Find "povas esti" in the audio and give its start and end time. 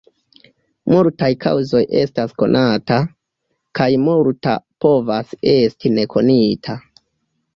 4.85-5.95